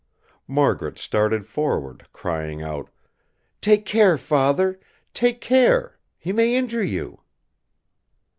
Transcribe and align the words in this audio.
Margaret 0.47 0.97
started 0.97 1.45
forward, 1.45 2.07
crying 2.11 2.59
out: 2.63 2.89
"Take 3.61 3.85
care, 3.85 4.17
Father! 4.17 4.79
Take 5.13 5.41
care! 5.41 5.99
He 6.17 6.33
may 6.33 6.55
injure 6.55 6.83
you!" 6.83 7.19